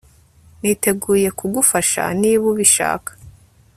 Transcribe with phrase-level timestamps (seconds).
[0.61, 3.11] niteguye kugufasha niba ubishaka